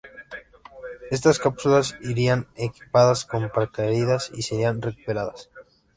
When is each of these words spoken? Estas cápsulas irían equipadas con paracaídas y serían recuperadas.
Estas 1.11 1.37
cápsulas 1.37 1.93
irían 2.11 2.47
equipadas 2.55 3.19
con 3.23 3.51
paracaídas 3.51 4.31
y 4.33 4.41
serían 4.41 4.81
recuperadas. 4.81 5.51